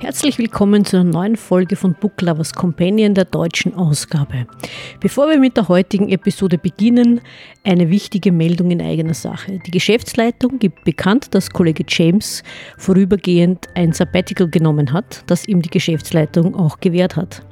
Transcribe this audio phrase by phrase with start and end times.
[0.00, 4.46] Herzlich willkommen zu einer neuen Folge von Book Lovers Companion der deutschen Ausgabe.
[5.00, 7.20] Bevor wir mit der heutigen Episode beginnen,
[7.64, 9.58] eine wichtige Meldung in eigener Sache.
[9.66, 12.44] Die Geschäftsleitung gibt bekannt, dass Kollege James
[12.76, 17.42] vorübergehend ein Sabbatical genommen hat, das ihm die Geschäftsleitung auch gewährt hat.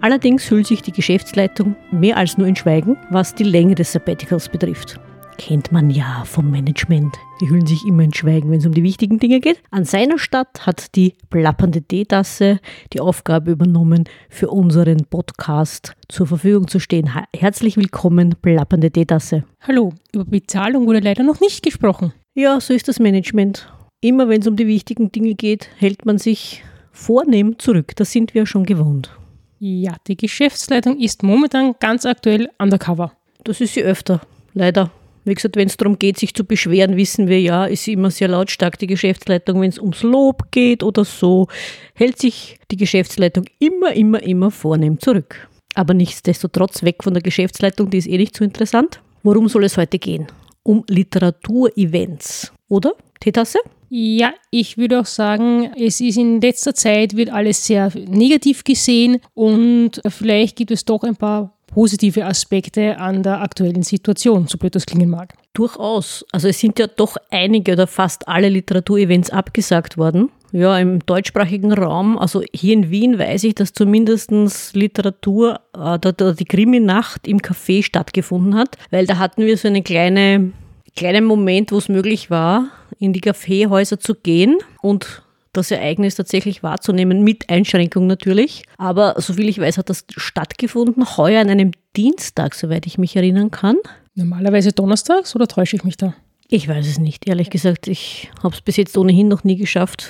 [0.00, 4.48] Allerdings hüllt sich die Geschäftsleitung mehr als nur in Schweigen, was die Länge des Sabbaticals
[4.48, 4.98] betrifft.
[5.38, 7.16] Kennt man ja vom Management.
[7.40, 9.60] Die hüllen sich immer in Schweigen, wenn es um die wichtigen Dinge geht.
[9.70, 12.60] An seiner Stadt hat die plappernde Teetasse
[12.92, 17.10] die Aufgabe übernommen, für unseren Podcast zur Verfügung zu stehen.
[17.34, 19.44] Herzlich willkommen, plappernde Teetasse.
[19.60, 22.12] Hallo, über Bezahlung wurde leider noch nicht gesprochen.
[22.34, 23.70] Ja, so ist das Management.
[24.00, 26.62] Immer wenn es um die wichtigen Dinge geht, hält man sich
[26.92, 27.92] vornehm zurück.
[27.96, 29.10] Das sind wir schon gewohnt.
[29.58, 33.12] Ja, die Geschäftsleitung ist momentan ganz aktuell undercover.
[33.42, 34.20] Das ist sie öfter,
[34.52, 34.90] leider.
[35.24, 38.28] Wie gesagt, wenn es darum geht, sich zu beschweren, wissen wir ja, ist immer sehr
[38.28, 39.60] lautstark die Geschäftsleitung.
[39.60, 41.48] Wenn es ums Lob geht oder so,
[41.94, 45.48] hält sich die Geschäftsleitung immer, immer, immer vornehm zurück.
[45.74, 49.00] Aber nichtsdestotrotz weg von der Geschäftsleitung, die ist eh nicht so interessant.
[49.22, 50.26] Worum soll es heute gehen?
[50.62, 52.92] Um Literaturevents, oder?
[53.20, 53.58] Teetasse?
[53.88, 59.20] Ja, ich würde auch sagen, es ist in letzter Zeit wird alles sehr negativ gesehen
[59.34, 64.74] und vielleicht gibt es doch ein paar positive Aspekte an der aktuellen Situation, so blöd
[64.74, 65.34] das klingen mag.
[65.54, 66.24] Durchaus.
[66.32, 70.30] Also es sind ja doch einige oder fast alle Literaturevents abgesagt worden.
[70.52, 74.30] Ja, im deutschsprachigen Raum, also hier in Wien weiß ich, dass zumindest
[74.72, 80.52] Literatur äh, die Krimi-Nacht im Café stattgefunden hat, weil da hatten wir so einen kleine,
[80.94, 82.68] kleinen Moment, wo es möglich war,
[83.00, 85.23] in die Kaffeehäuser zu gehen und
[85.56, 88.64] das Ereignis tatsächlich wahrzunehmen, mit Einschränkung natürlich.
[88.78, 93.50] Aber soviel ich weiß, hat das stattgefunden, heuer an einem Dienstag, soweit ich mich erinnern
[93.50, 93.76] kann.
[94.14, 96.14] Normalerweise donnerstags oder täusche ich mich da?
[96.48, 97.88] Ich weiß es nicht, ehrlich gesagt.
[97.88, 100.08] Ich habe es bis jetzt ohnehin noch nie geschafft,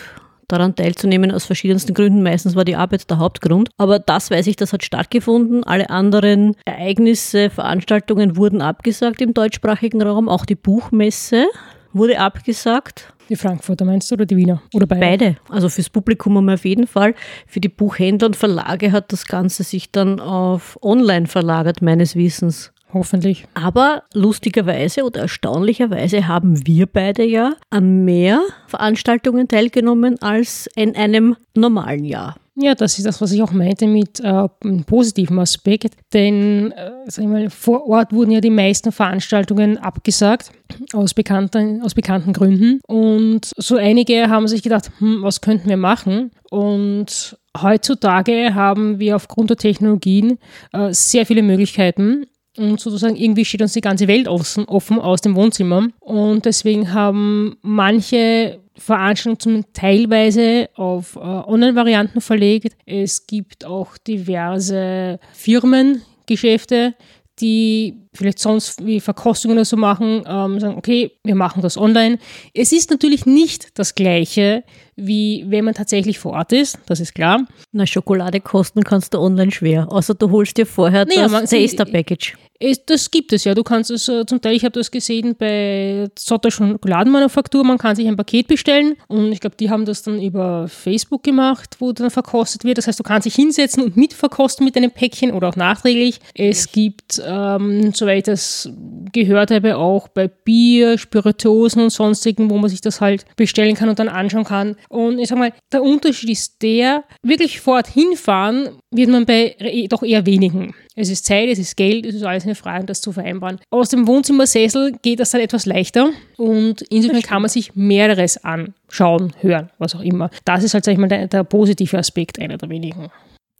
[0.48, 2.22] daran teilzunehmen, aus verschiedensten Gründen.
[2.22, 3.71] Meistens war die Arbeit der Hauptgrund.
[3.78, 5.65] Aber das weiß ich, das hat stattgefunden.
[5.65, 10.28] Alle anderen Ereignisse, Veranstaltungen wurden abgesagt im deutschsprachigen Raum.
[10.28, 11.47] Auch die Buchmesse
[11.93, 13.13] wurde abgesagt.
[13.28, 14.62] Die Frankfurter meinst du oder die Wiener?
[14.74, 15.00] Oder beide?
[15.00, 15.36] Beide.
[15.48, 17.14] Also fürs Publikum auf jeden Fall.
[17.46, 22.73] Für die Buchhändler und Verlage hat das Ganze sich dann auf online verlagert, meines Wissens.
[22.94, 23.44] Hoffentlich.
[23.55, 31.37] Aber lustigerweise oder erstaunlicherweise haben wir beide ja an mehr Veranstaltungen teilgenommen als in einem
[31.56, 32.37] normalen Jahr.
[32.56, 34.27] Ja, das ist das, was ich auch meinte mit äh,
[34.62, 35.97] einem positiven Aspekt.
[36.12, 40.53] Denn äh, sag ich mal, vor Ort wurden ja die meisten Veranstaltungen abgesagt,
[40.93, 42.81] aus bekannten, aus bekannten Gründen.
[42.87, 46.31] Und so einige haben sich gedacht, hm, was könnten wir machen?
[46.49, 50.38] Und heutzutage haben wir aufgrund der Technologien
[50.72, 52.27] äh, sehr viele Möglichkeiten.
[52.56, 55.88] Und sozusagen irgendwie steht uns die ganze Welt offen, offen aus dem Wohnzimmer.
[56.00, 62.76] Und deswegen haben manche Veranstaltungen teilweise auf äh, Online-Varianten verlegt.
[62.87, 66.94] Es gibt auch diverse Firmengeschäfte,
[67.41, 72.19] die vielleicht sonst wie Verkostungen oder so machen, ähm, sagen, okay, wir machen das online.
[72.53, 74.62] Es ist natürlich nicht das Gleiche,
[74.97, 77.47] wie wenn man tatsächlich vor Ort ist, das ist klar.
[77.72, 82.37] Na, Schokolade kosten kannst du online schwer, außer du holst dir vorher naja, das Taster-Package.
[82.86, 83.54] Das gibt es ja.
[83.54, 87.97] Du kannst es äh, zum Teil, ich habe das gesehen bei Zotter Schokoladenmanufaktur, man kann
[87.97, 91.92] sich ein Paket bestellen und ich glaube, die haben das dann über Facebook gemacht, wo
[91.92, 92.78] dann verkostet wird.
[92.78, 96.20] Das heißt, du kannst dich hinsetzen und mitverkosten mit einem Päckchen oder auch nachträglich.
[96.34, 98.70] Es gibt, ähm, soweit ich das
[99.12, 103.88] gehört habe, auch bei Bier, Spirituosen und sonstigen, wo man sich das halt bestellen kann
[103.88, 104.76] und dann anschauen kann.
[104.88, 109.56] Und ich sag mal, der Unterschied ist der, wirklich vor Ort hinfahren wird man bei
[109.88, 110.74] doch eher wenigen.
[110.97, 113.59] Es ist Zeit, es ist Geld, es ist alles eine Frage, das zu vereinbaren.
[113.71, 119.33] Aus dem Wohnzimmersessel geht das dann etwas leichter und insofern kann man sich mehreres anschauen,
[119.41, 120.31] hören, was auch immer.
[120.44, 123.09] Das ist halt, sag ich mal, der, der positive Aspekt, einer der wenigen.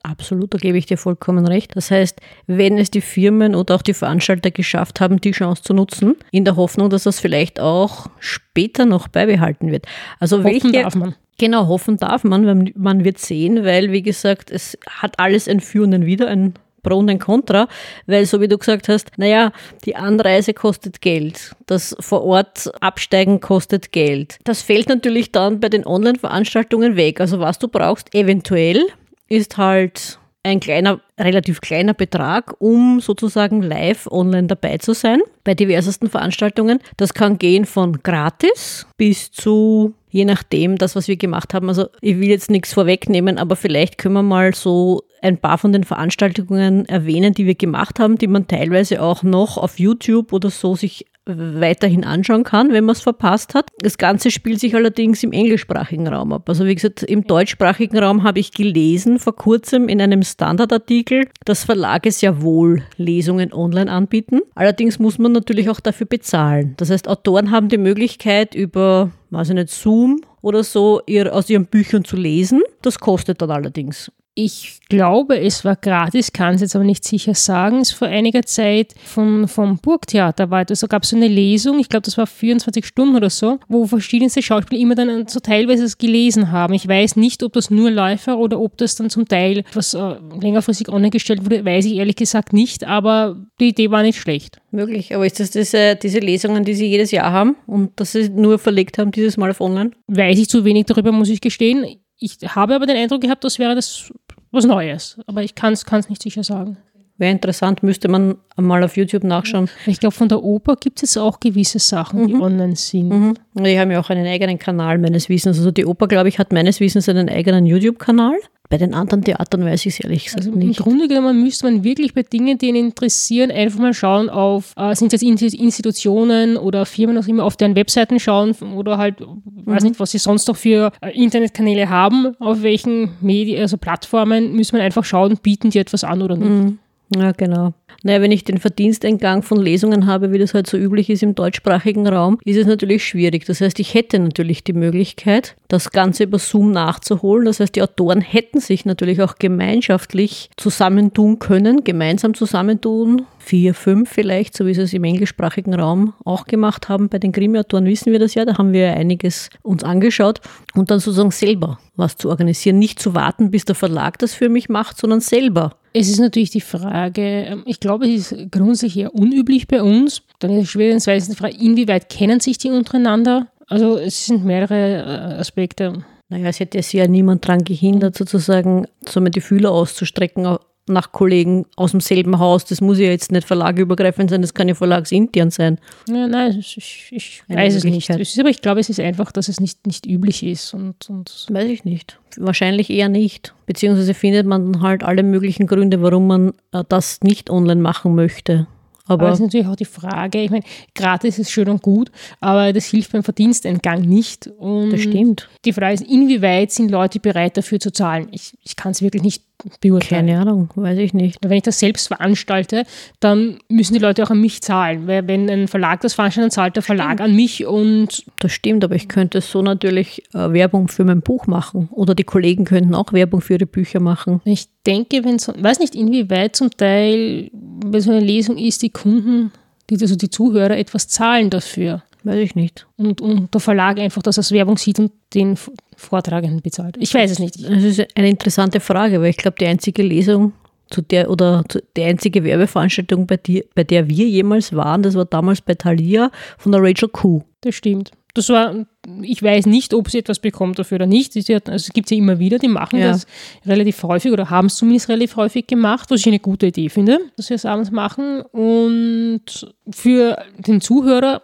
[0.05, 1.75] Absolut, da gebe ich dir vollkommen recht.
[1.75, 5.75] Das heißt, wenn es die Firmen oder auch die Veranstalter geschafft haben, die Chance zu
[5.75, 9.87] nutzen, in der Hoffnung, dass das vielleicht auch später noch beibehalten wird.
[10.21, 11.17] Also Hoffen welche, darf man.
[11.39, 15.83] Genau, hoffen darf man, man wird sehen, weil, wie gesagt, es hat alles ein Für
[15.83, 17.67] und ein Wider, ein Pro und ein Contra,
[18.07, 19.51] weil so wie du gesagt hast, naja,
[19.85, 24.39] die Anreise kostet Geld, das vor Ort Absteigen kostet Geld.
[24.45, 27.21] Das fällt natürlich dann bei den Online-Veranstaltungen weg.
[27.21, 28.85] Also was du brauchst, eventuell
[29.29, 35.55] ist halt ein kleiner, relativ kleiner Betrag, um sozusagen live online dabei zu sein bei
[35.55, 36.79] diversesten Veranstaltungen.
[36.97, 41.69] Das kann gehen von gratis bis zu je nachdem, das, was wir gemacht haben.
[41.69, 45.73] Also ich will jetzt nichts vorwegnehmen, aber vielleicht können wir mal so ein paar von
[45.73, 50.51] den Veranstaltungen erwähnen, die wir gemacht haben, die man teilweise auch noch auf YouTube oder
[50.51, 53.71] so sich weiterhin anschauen kann, wenn man es verpasst hat.
[53.79, 56.49] Das Ganze spielt sich allerdings im englischsprachigen Raum ab.
[56.49, 61.65] Also wie gesagt, im deutschsprachigen Raum habe ich gelesen vor kurzem in einem Standardartikel, dass
[61.65, 64.41] Verlage sehr wohl Lesungen online anbieten.
[64.55, 66.75] Allerdings muss man natürlich auch dafür bezahlen.
[66.77, 71.49] Das heißt, Autoren haben die Möglichkeit über, weiß ich nicht, Zoom oder so ihr, aus
[71.49, 72.63] ihren Büchern zu lesen.
[72.83, 74.11] Das kostet dann allerdings.
[74.37, 77.79] Ich glaube, es war gratis, kann es jetzt aber nicht sicher sagen.
[77.79, 81.89] Es vor einiger Zeit von, vom Burgtheater war, also gab es so eine Lesung, ich
[81.89, 85.99] glaube, das war 24 Stunden oder so, wo verschiedenste Schauspieler immer dann so teilweise es
[85.99, 86.75] gelesen haben.
[86.75, 90.17] Ich weiß nicht, ob das nur Läufer oder ob das dann zum Teil was äh,
[90.41, 94.61] längerfristig online gestellt wurde, weiß ich ehrlich gesagt nicht, aber die Idee war nicht schlecht.
[94.73, 98.29] Möglich, aber ist das diese, diese Lesungen, die Sie jedes Jahr haben und dass Sie
[98.31, 99.93] nur verlegt haben, dieses Mal auf online?
[100.09, 101.87] Weiß ich zu wenig darüber, muss ich gestehen.
[102.19, 104.13] Ich habe aber den Eindruck gehabt, das wäre das
[104.55, 105.19] was Neues.
[105.27, 106.77] Aber ich kann es nicht sicher sagen.
[107.17, 109.69] Wäre interessant, müsste man mal auf YouTube nachschauen.
[109.87, 112.27] Ich glaube, von der Oper gibt es auch gewisse Sachen, mhm.
[112.27, 113.09] die online sind.
[113.09, 113.35] Mhm.
[113.55, 115.59] Die haben ja auch einen eigenen Kanal meines Wissens.
[115.59, 118.35] Also die Oper, glaube ich, hat meines Wissens einen eigenen YouTube-Kanal.
[118.69, 120.79] Bei den anderen Theatern weiß ich es ehrlich gesagt also nicht.
[120.79, 124.73] Im Grunde genommen müsste man wirklich bei Dingen, die ihn interessieren, einfach mal schauen auf,
[124.77, 129.43] äh, sind es Institutionen oder Firmen auch immer auf deren Webseiten schauen oder halt, mhm.
[129.67, 134.57] weiß nicht, was sie sonst noch für äh, Internetkanäle haben, auf welchen Medien, also Plattformen,
[134.57, 136.51] müssen wir einfach schauen, bieten die etwas an oder nicht.
[136.51, 136.79] Mhm.
[137.17, 137.75] Ja, genau.
[138.03, 141.35] Naja, wenn ich den Verdiensteingang von Lesungen habe, wie das halt so üblich ist im
[141.35, 143.47] deutschsprachigen Raum, ist es natürlich schwierig.
[143.47, 147.47] Das heißt, ich hätte natürlich die Möglichkeit, das Ganze über Zoom nachzuholen.
[147.47, 154.11] Das heißt, die Autoren hätten sich natürlich auch gemeinschaftlich zusammentun können, gemeinsam zusammentun, vier, fünf
[154.11, 157.09] vielleicht, so wie sie es im englischsprachigen Raum auch gemacht haben.
[157.09, 160.41] Bei den Krimi-Autoren wissen wir das ja, da haben wir einiges uns angeschaut
[160.75, 162.79] und dann sozusagen selber was zu organisieren.
[162.79, 166.51] Nicht zu warten, bis der Verlag das für mich macht, sondern selber es ist natürlich
[166.51, 170.23] die Frage, ähm, ich glaube, es ist grundsätzlich eher unüblich bei uns.
[170.41, 173.47] Dann ist es schwierig, die Frage, inwieweit kennen sich die untereinander?
[173.69, 176.05] Also es sind mehrere äh, Aspekte.
[176.29, 180.47] Naja, es hätte ja niemand daran gehindert, sozusagen so die Fühler auszustrecken
[180.87, 182.65] nach Kollegen aus demselben Haus.
[182.65, 185.79] Das muss ja jetzt nicht verlagübergreifend sein, das kann ja verlagsintern sein.
[186.09, 188.11] Ja, nein, ich, ich weiß es nicht.
[188.11, 190.75] Es ist, aber ich glaube, es ist einfach, dass es nicht, nicht üblich ist.
[190.75, 192.19] Und, und weiß ich nicht.
[192.37, 193.55] Wahrscheinlich eher nicht.
[193.67, 198.15] Beziehungsweise findet man dann halt alle möglichen Gründe, warum man äh, das nicht online machen
[198.15, 198.67] möchte.
[199.07, 200.65] Aber, aber das ist natürlich auch die Frage, ich meine,
[200.95, 202.11] gratis ist schön und gut,
[202.41, 204.47] aber das hilft beim Verdiensteingang nicht.
[204.47, 205.49] Und das stimmt.
[205.67, 208.29] Die Frage ist, inwieweit sind Leute bereit dafür zu zahlen?
[208.31, 209.43] Ich, ich kann es wirklich nicht
[209.81, 210.27] beurteilen.
[210.27, 211.39] Keine Ahnung, weiß ich nicht.
[211.43, 212.85] Wenn ich das selbst veranstalte,
[213.21, 215.07] dann müssen die Leute auch an mich zahlen.
[215.07, 218.25] Weil wenn ein Verlag das veranstaltet, dann zahlt der Verlag an mich und.
[218.39, 221.89] Das stimmt, aber ich könnte so natürlich äh, Werbung für mein Buch machen.
[221.93, 224.41] Oder die Kollegen könnten auch Werbung für ihre Bücher machen.
[224.45, 228.91] Ich denke, wenn so, weiß nicht, inwieweit zum Teil, wenn so eine Lesung ist, die
[228.91, 229.53] Kunden,
[229.91, 232.03] die, also die Zuhörer etwas zahlen dafür.
[232.25, 232.87] Weiß ich nicht.
[232.97, 235.59] Und, und der Verlag einfach das als Werbung sieht und den
[235.97, 236.97] Vortragenden bezahlt.
[236.99, 237.63] Ich weiß es nicht.
[237.63, 240.53] Das ist eine interessante Frage, weil ich glaube, die einzige Lesung
[240.91, 245.15] zu der oder zu, die einzige Werbeveranstaltung, bei, die, bei der wir jemals waren, das
[245.15, 247.43] war damals bei Thalia von der Rachel Kuh.
[247.63, 248.13] Das stimmt.
[248.35, 248.75] Das war,
[249.23, 251.37] ich weiß nicht, ob sie etwas bekommt dafür oder nicht.
[251.37, 253.13] Also es gibt sie ja immer wieder, die machen ja.
[253.13, 253.27] das
[253.65, 257.21] relativ häufig oder haben es zumindest relativ häufig gemacht, was ich eine gute Idee finde,
[257.37, 258.43] dass sie es abends machen.
[258.43, 261.43] Und für den Zuhörer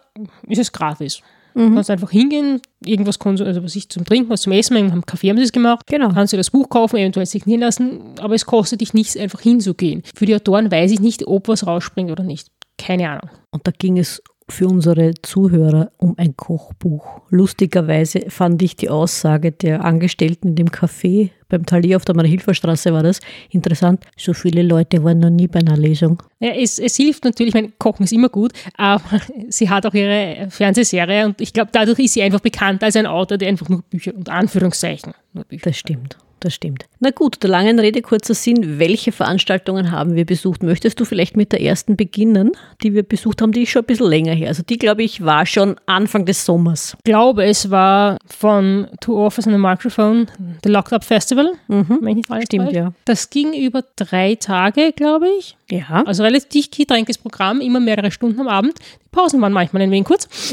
[0.49, 1.21] ist es gratis.
[1.53, 1.69] Mhm.
[1.69, 5.29] Du kannst einfach hingehen, irgendwas also was ich zum Trinken, was zum Essen, am Kaffee
[5.29, 5.85] haben sie es gemacht.
[5.87, 6.09] Genau.
[6.09, 10.03] Kannst du das Buch kaufen, eventuell signieren lassen, aber es kostet dich nichts, einfach hinzugehen.
[10.15, 12.49] Für die Autoren weiß ich nicht, ob was rausspringt oder nicht.
[12.77, 13.29] Keine Ahnung.
[13.51, 17.21] Und da ging es für unsere Zuhörer um ein Kochbuch.
[17.29, 22.93] Lustigerweise fand ich die Aussage der Angestellten in dem Café beim Thalia auf der Marihilferstraße
[22.93, 24.05] war das interessant.
[24.15, 26.23] So viele Leute waren noch nie bei einer Lesung.
[26.39, 29.03] Ja, es, es hilft natürlich, ich meine, Kochen ist immer gut, aber
[29.49, 33.05] sie hat auch ihre Fernsehserie und ich glaube, dadurch ist sie einfach bekannt als ein
[33.05, 35.65] Autor, der einfach nur Bücher und Anführungszeichen nur Bücher.
[35.65, 36.85] Das stimmt das stimmt.
[36.99, 40.63] Na gut, der langen Rede kurzer Sinn, welche Veranstaltungen haben wir besucht?
[40.63, 42.51] Möchtest du vielleicht mit der ersten beginnen,
[42.83, 43.51] die wir besucht haben?
[43.51, 44.49] Die ist schon ein bisschen länger her.
[44.49, 46.95] Also die, glaube ich, war schon Anfang des Sommers.
[46.97, 50.27] Ich glaube, es war von Two Offers and a Microphone,
[50.63, 51.53] The Locked Up Festival.
[51.67, 51.99] Mhm.
[52.01, 52.75] Wenn ich nicht Stimmt, falsch.
[52.75, 52.93] ja.
[53.05, 55.55] Das ging über drei Tage, glaube ich.
[55.69, 56.03] Ja.
[56.05, 58.77] Also relativ dicht getränktes Programm, immer mehrere Stunden am Abend.
[58.79, 60.27] Die Pausen waren manchmal ein wenig kurz.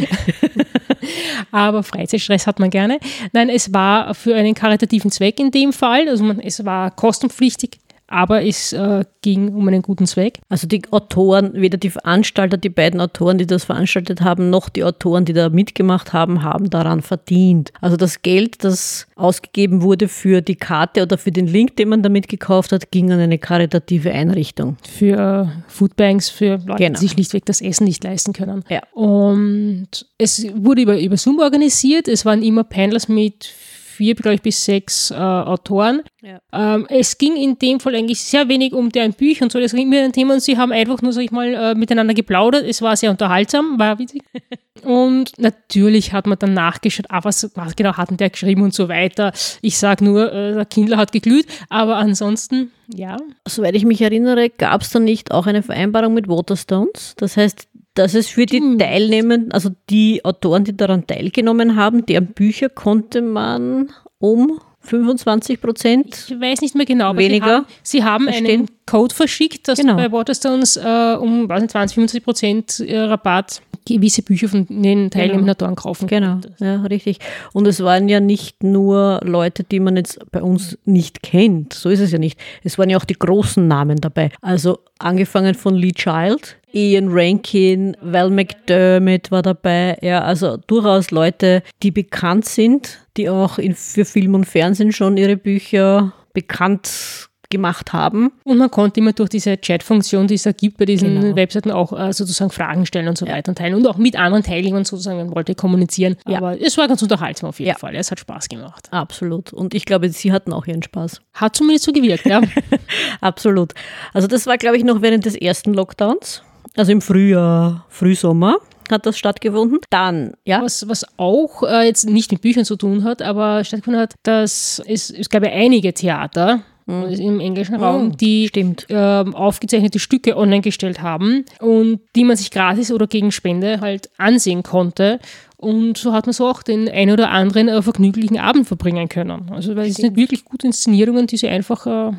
[1.50, 2.99] Aber Freizeitstress hat man gerne.
[3.33, 6.09] Nein, es war für einen karitativen Zweck in dem Fall.
[6.09, 7.78] Also man, es war kostenpflichtig
[8.09, 10.41] aber es äh, ging um einen guten Zweck.
[10.49, 14.83] Also die Autoren, weder die Veranstalter, die beiden Autoren, die das veranstaltet haben, noch die
[14.83, 17.73] Autoren, die da mitgemacht haben, haben daran verdient.
[17.81, 22.03] Also das Geld, das ausgegeben wurde für die Karte oder für den Link, den man
[22.03, 24.77] damit gekauft hat, ging an eine karitative Einrichtung.
[24.88, 26.99] Für Foodbanks, für Leute, genau.
[26.99, 28.65] die sich schlichtweg das Essen nicht leisten können.
[28.71, 28.81] Ja.
[28.93, 32.09] Und es wurde über, über Zoom organisiert.
[32.09, 33.53] Es waren immer Panels mit
[33.99, 36.02] vier, glaube ich, bis sechs äh, Autoren.
[36.23, 36.40] Ja.
[36.52, 39.59] Ähm, es ging in dem Fall eigentlich sehr wenig um deren Bücher und so.
[39.59, 42.14] Das ging mir ein Thema und sie haben einfach nur, sag ich mal, äh, miteinander
[42.14, 42.64] geplaudert.
[42.64, 44.23] Es war sehr unterhaltsam, war witzig.
[44.85, 48.88] und natürlich hat man dann nachgeschaut, ah, was, was genau hatten der geschrieben und so
[48.88, 49.33] weiter.
[49.62, 53.17] Ich sage nur, äh, der Kindler hat geglüht, aber ansonsten, ja.
[53.47, 57.14] Soweit ich mich erinnere, gab es dann nicht auch eine Vereinbarung mit Waterstones.
[57.17, 62.28] Das heißt, dass es für die Teilnehmenden, also die Autoren, die daran teilgenommen haben, deren
[62.28, 66.26] Bücher konnte man um 25 Prozent.
[66.28, 69.78] Ich weiß nicht mehr genau, aber weniger Sie haben, sie haben einen Code verschickt, dass
[69.78, 69.97] genau.
[69.97, 75.52] bei Waterstones äh, um 20, 25 Prozent äh, Rabatt gewisse Bücher von den teilnehmenden genau.
[75.52, 77.19] Autoren kaufen Genau, ja, richtig.
[77.52, 81.73] Und es waren ja nicht nur Leute, die man jetzt bei uns nicht kennt.
[81.73, 82.38] So ist es ja nicht.
[82.62, 84.31] Es waren ja auch die großen Namen dabei.
[84.43, 89.99] Also angefangen von Lee Child, Ian Rankin, Val McDermott war dabei.
[90.03, 95.17] Ja, also durchaus Leute, die bekannt sind, die auch in, für Film und Fernsehen schon
[95.17, 98.33] ihre Bücher bekannt gemacht haben.
[98.45, 101.37] Und man konnte immer durch diese Chat-Funktion, die es da gibt bei diesen genau.
[101.37, 103.33] Webseiten, auch äh, sozusagen Fragen stellen und so ja.
[103.33, 106.17] weiter und teilen und auch mit anderen Teilnehmern sozusagen, man wollte kommunizieren.
[106.27, 106.39] Ja.
[106.39, 107.79] Aber es war ganz unterhaltsam auf jeden ja.
[107.79, 107.95] Fall.
[107.97, 108.89] Es hat Spaß gemacht.
[108.91, 109.53] Absolut.
[109.53, 111.23] Und ich glaube, sie hatten auch ihren Spaß.
[111.35, 112.43] Hat zumindest so gewirkt, ja.
[113.21, 113.73] Absolut.
[114.13, 116.43] Also das war, glaube ich, noch während des ersten Lockdowns
[116.77, 118.57] also im Frühjahr, Frühsommer
[118.91, 119.81] hat das stattgefunden.
[119.91, 120.63] Dann, ja.
[120.63, 124.83] Was, was auch äh, jetzt nicht mit Büchern zu tun hat, aber stattgefunden hat, dass
[124.87, 127.05] es, es gab ja einige Theater, mhm.
[127.05, 128.51] im englischen Raum, mhm, die
[128.89, 134.11] äh, aufgezeichnete Stücke online gestellt haben und die man sich gratis oder gegen Spende halt
[134.19, 135.21] ansehen konnte.
[135.57, 139.51] Und so hat man so auch den einen oder anderen äh, vergnüglichen Abend verbringen können.
[139.51, 142.13] Also weil es sind wirklich gute Inszenierungen, die sie einfach, äh,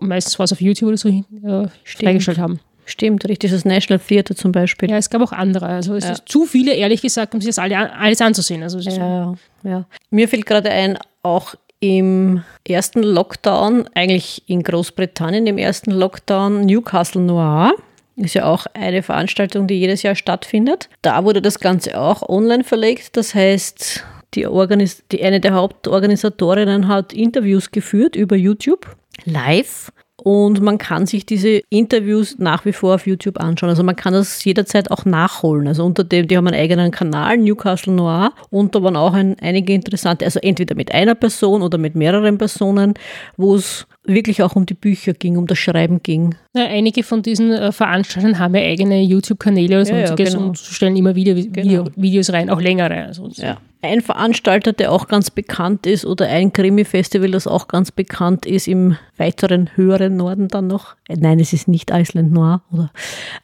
[0.00, 2.60] meistens war es auf YouTube oder so, äh, freigestellt haben.
[2.86, 3.50] Stimmt, richtig.
[3.50, 4.90] Das National Theatre zum Beispiel.
[4.90, 5.66] Ja, es gab auch andere.
[5.66, 6.12] Also es ja.
[6.12, 8.62] ist zu viele, ehrlich gesagt, um sich das alle, alles anzusehen.
[8.62, 9.86] Also ja, ja.
[10.10, 17.20] Mir fällt gerade ein, auch im ersten Lockdown, eigentlich in Großbritannien im ersten Lockdown, Newcastle
[17.20, 17.74] Noir.
[18.16, 20.88] Ist ja auch eine Veranstaltung, die jedes Jahr stattfindet.
[21.02, 23.16] Da wurde das Ganze auch online verlegt.
[23.16, 29.90] Das heißt, die, Organis die eine der Hauptorganisatorinnen hat Interviews geführt über YouTube live
[30.24, 33.68] und man kann sich diese Interviews nach wie vor auf YouTube anschauen.
[33.68, 35.68] Also man kann das jederzeit auch nachholen.
[35.68, 39.36] Also unter dem, die haben einen eigenen Kanal, Newcastle Noir, und da waren auch ein,
[39.42, 42.94] einige interessante, also entweder mit einer Person oder mit mehreren Personen,
[43.36, 46.34] wo es wirklich auch um die Bücher ging, um das Schreiben ging.
[46.54, 50.48] Ja, einige von diesen äh, Veranstaltern haben ja eigene YouTube-Kanäle oder sonstiges ja, genau.
[50.48, 51.86] und stellen immer wieder genau.
[51.96, 53.04] Videos rein, auch längere.
[53.06, 53.58] Also ja.
[53.82, 58.66] Ein Veranstalter, der auch ganz bekannt ist, oder ein Krimi-Festival, das auch ganz bekannt ist,
[58.66, 60.96] im weiteren höheren Norden dann noch.
[61.08, 62.62] Äh, nein, es ist nicht Iceland Noir.
[62.72, 62.90] Oder,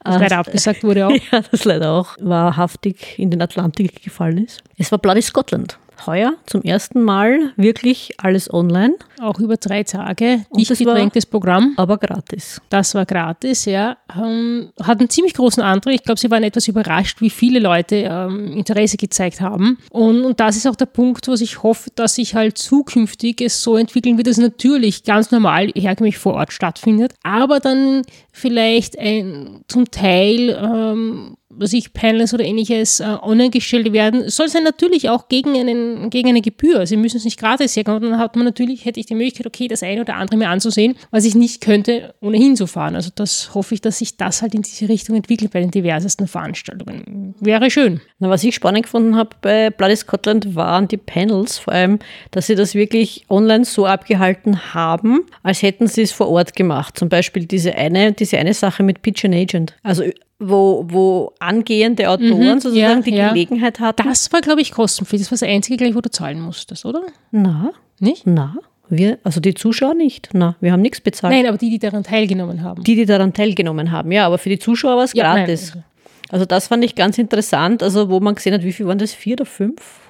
[0.02, 1.11] das äh, leider abgesagt wurde auch.
[1.33, 4.62] ja, das leider auch wahrhaftig in den Atlantik gefallen ist.
[4.79, 8.95] Es war Bloody Scotland heuer zum ersten Mal wirklich alles online.
[9.21, 10.45] Auch über drei Tage.
[10.54, 11.75] Nicht gedrängtes Programm.
[11.76, 12.61] Aber gratis.
[12.71, 13.97] Das war gratis, ja.
[14.16, 15.95] Ähm, hat einen ziemlich großen Antrag.
[15.95, 19.78] Ich glaube, sie waren etwas überrascht, wie viele Leute ähm, Interesse gezeigt haben.
[19.90, 23.62] Und, und das ist auch der Punkt, wo ich hoffe, dass sich halt zukünftig es
[23.62, 28.02] so entwickeln wird, dass natürlich ganz normal herkömmlich vor Ort stattfindet, aber dann
[28.33, 34.47] vielleicht ein, zum Teil ähm, was ich, Panels oder ähnliches äh, online gestellt werden, soll
[34.47, 36.87] es natürlich auch gegen, einen, gegen eine Gebühr.
[36.87, 38.02] Sie müssen es nicht gratis herkommen.
[38.02, 40.95] Dann hat man natürlich, hätte ich die Möglichkeit, okay, das eine oder andere mir anzusehen,
[41.11, 42.95] was ich nicht könnte, ohnehin zu fahren.
[42.95, 46.28] Also das hoffe ich, dass sich das halt in diese Richtung entwickelt bei den diversesten
[46.28, 47.35] Veranstaltungen.
[47.40, 48.00] Wäre schön.
[48.21, 51.99] Na, was ich spannend gefunden habe bei Bloody Scotland waren die Panels, vor allem,
[52.30, 56.97] dass sie das wirklich online so abgehalten haben, als hätten sie es vor Ort gemacht.
[56.97, 59.75] Zum Beispiel diese eine, diese eine Sache mit Pitch and Agent.
[59.83, 60.04] Also
[60.40, 63.28] wo, wo angehende Autoren mhm, sozusagen ja, die ja.
[63.28, 64.02] Gelegenheit hatten.
[64.09, 65.28] Das war, glaube ich, kostenpflichtig.
[65.28, 67.02] Das war das Einzige, gleich, wo du zahlen musstest, oder?
[67.30, 68.26] Na, nicht?
[68.26, 68.56] Na,
[68.88, 70.30] wir, also die Zuschauer nicht.
[70.32, 71.32] Na, wir haben nichts bezahlt.
[71.32, 72.82] Nein, aber die, die daran teilgenommen haben.
[72.82, 75.75] Die, die daran teilgenommen haben, ja, aber für die Zuschauer war es ja, gratis.
[75.75, 75.85] Nein,
[76.25, 76.32] also.
[76.32, 79.12] also das fand ich ganz interessant, also wo man gesehen hat, wie viel waren das?
[79.12, 80.00] Vier oder fünf?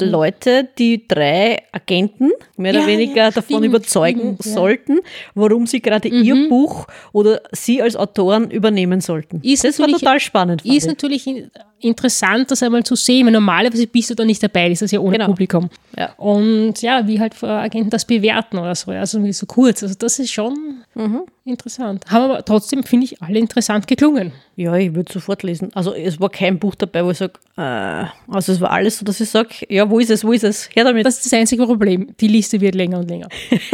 [0.00, 4.98] Leute, die drei Agenten mehr oder Ja, weniger ja, davon stimmt, überzeugen stimmt, sollten,
[5.34, 9.40] warum sie gerade ihr Buch oder sie als Autoren übernehmen sollten.
[9.42, 10.64] Ist das war total spannend.
[10.64, 10.86] Ist ich.
[10.86, 11.50] natürlich in-
[11.80, 15.00] interessant, das einmal zu sehen, weil normalerweise bist du da nicht dabei, das ist ja
[15.00, 15.26] ohne Genau.
[15.28, 15.70] Publikum.
[15.96, 16.12] Ja.
[16.18, 19.82] Und ja, wie halt Agenten das bewerten oder so, also so kurz.
[19.82, 21.20] Also das ist schon Mhm.
[21.44, 22.04] Interessant.
[22.08, 24.32] Haben aber trotzdem, finde ich, alle interessant geklungen.
[24.56, 25.70] Ja, ich würde sofort lesen.
[25.74, 29.04] Also es war kein Buch dabei, wo ich sage, äh, also es war alles so,
[29.04, 30.68] dass ich sage, ja, wo ist es, wo ist es?
[30.74, 31.06] Her damit.
[31.06, 32.14] Das ist das einzige Problem.
[32.20, 33.28] Die Liste wird länger und länger.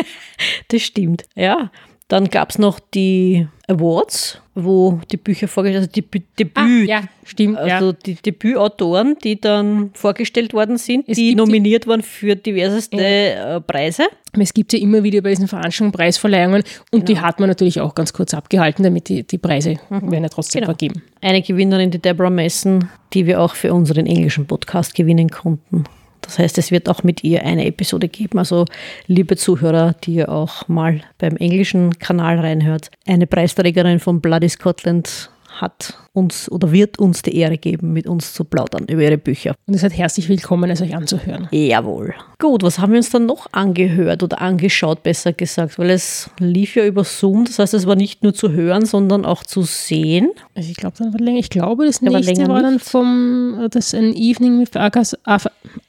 [0.69, 1.25] Das stimmt.
[1.35, 1.71] Ja.
[2.09, 6.85] Dann gab es noch die Awards, wo die Bücher vorgestellt also die Debü- Debüt, Ah,
[6.87, 7.59] ja, stimmt.
[7.59, 7.93] also ja.
[7.93, 12.97] die Debütautoren, die dann vorgestellt worden sind, Es die gibt die- nominiert waren für diverseste
[13.05, 14.05] äh, Preise.
[14.39, 17.95] Es gibt ja immer wieder bei diesen Veranstaltungen Preisverleihungen und die hat man natürlich auch
[17.97, 20.67] ganz kurz abgehalten, damit die, die Preise werden ja trotzdem Genau.
[20.73, 21.03] vergeben.
[21.21, 25.85] Eine Gewinnerin, die Deborah Mason, die wir auch für unseren englischen Podcast gewinnen konnten.
[26.27, 28.39] Das heißt, es wird auch mit ihr eine Episode geben.
[28.39, 28.67] Also,
[29.07, 35.31] liebe Zuhörer, die ihr auch mal beim englischen Kanal reinhört, eine Preisträgerin von Bloody Scotland
[35.61, 39.55] hat uns oder wird uns die Ehre geben, mit uns zu plaudern über ihre Bücher.
[39.67, 41.49] Und ihr seid herzlich willkommen, es euch anzuhören.
[41.51, 42.15] Jawohl.
[42.39, 45.79] Gut, was haben wir uns dann noch angehört oder angeschaut, besser gesagt?
[45.79, 49.25] Weil es lief ja über Zoom, das heißt, es war nicht nur zu hören, sondern
[49.25, 50.33] auch zu sehen.
[50.55, 51.39] Also ich glaube, dann war länger.
[51.39, 55.17] Ich glaube, das war nächste länger war dann vom äh, das ein Evening with Agatha,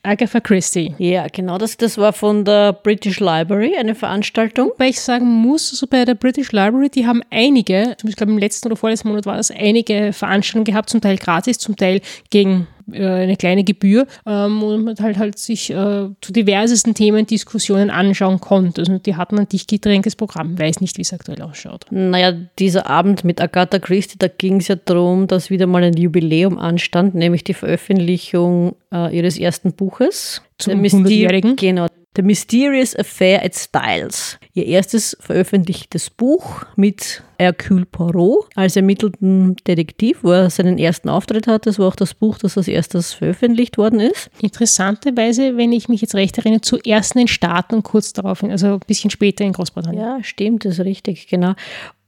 [0.03, 0.95] Agatha Christie.
[0.99, 4.69] Ja, genau, das, das war von der British Library, eine Veranstaltung.
[4.69, 8.37] Wobei ich sagen muss, also bei der British Library, die haben einige, ich glaube im
[8.37, 11.99] letzten oder vorletzten Monat war das, einige Veranstaltungen gehabt, zum Teil gratis, zum Teil
[12.29, 17.89] gegen eine kleine Gebühr, ähm, wo man halt, halt sich äh, zu diversesten Themen Diskussionen
[17.89, 18.81] anschauen konnte.
[18.81, 21.85] Also die hatten ein dicht gedrängtes Programm, weiß nicht, wie es aktuell ausschaut.
[21.89, 25.95] Naja, dieser Abend mit Agatha Christie, da ging es ja darum, dass wieder mal ein
[25.95, 30.41] Jubiläum anstand, nämlich die Veröffentlichung äh, ihres ersten Buches.
[30.57, 31.55] Zum The Myster- 100-jährigen.
[31.55, 31.87] Genau.
[32.17, 34.39] The Mysterious Affair at Styles.
[34.55, 41.45] Ihr erstes veröffentlichtes Buch mit Hercule Poirot als ermittelten Detektiv, wo er seinen ersten Auftritt
[41.45, 41.67] hat.
[41.67, 44.31] Das war auch das Buch, das als erstes veröffentlicht worden ist.
[44.41, 48.73] Interessanterweise, wenn ich mich jetzt recht erinnere, zuerst in den Staaten und kurz daraufhin, also
[48.73, 50.03] ein bisschen später in Großbritannien.
[50.03, 51.53] Ja, stimmt, das ist richtig, genau.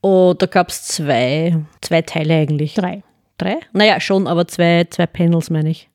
[0.02, 2.74] Und da gab es zwei, zwei Teile eigentlich.
[2.74, 3.04] Drei.
[3.38, 3.60] Drei?
[3.74, 5.88] Naja, schon, aber zwei, zwei Panels, meine ich.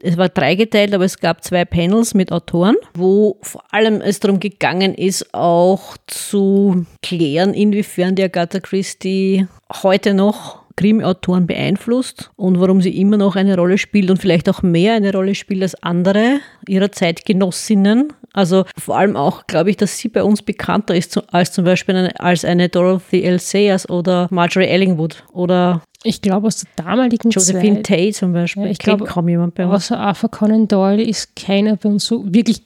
[0.00, 4.38] Es war dreigeteilt, aber es gab zwei Panels mit Autoren, wo vor allem es darum
[4.38, 9.48] gegangen ist, auch zu klären, inwiefern die Agatha Christie
[9.82, 14.62] heute noch Krimi-Autoren beeinflusst und warum sie immer noch eine Rolle spielt und vielleicht auch
[14.62, 18.12] mehr eine Rolle spielt als andere ihrer Zeitgenossinnen.
[18.32, 21.96] Also vor allem auch, glaube ich, dass sie bei uns bekannter ist als zum Beispiel
[21.96, 23.40] eine, als eine Dorothy L.
[23.40, 28.64] Sayers oder Marjorie Ellingwood oder Ich glaube, aus der damaligen Josephine Zeit, Tay zum Beispiel.
[28.64, 29.74] Ja, ich glaube, kaum jemand bei uns.
[29.74, 32.62] außer Arthur Conan Doyle ist keiner bei uns so wirklich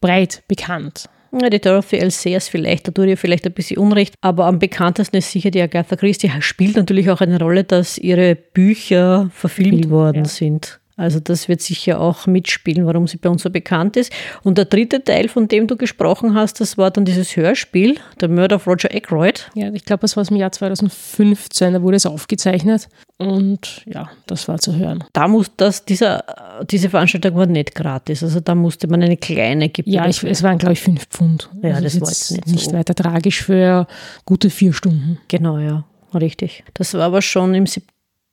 [0.00, 1.08] breit bekannt.
[1.40, 2.10] Ja, die Dorothy L.
[2.10, 5.60] Sayers vielleicht, da tut ihr vielleicht ein bisschen Unrecht, aber am bekanntesten ist sicher die
[5.60, 6.30] Agatha Christie.
[6.40, 10.28] Spielt natürlich auch eine Rolle, dass ihre Bücher verfilmt Verfilmt, worden ja.
[10.28, 10.80] sind.
[10.96, 14.12] Also das wird sicher auch mitspielen, warum sie bei uns so bekannt ist.
[14.44, 18.28] Und der dritte Teil, von dem du gesprochen hast, das war dann dieses Hörspiel, der
[18.28, 19.50] Murder of Roger Ackroyd.
[19.54, 24.46] Ja, ich glaube, das war im Jahr 2015, da wurde es aufgezeichnet und ja, das
[24.48, 25.02] war zu hören.
[25.12, 26.24] Da muss das, dieser,
[26.70, 28.22] diese Veranstaltung war nicht gratis.
[28.22, 29.92] Also da musste man eine kleine Gebühr.
[29.94, 31.50] Ja, ich, es waren, glaube ich, fünf Pfund.
[31.62, 33.86] Ja, Also das war jetzt nicht so- weiter tragisch für
[34.24, 35.18] gute vier Stunden.
[35.28, 36.64] Genau, ja, richtig.
[36.74, 37.66] Das war aber schon im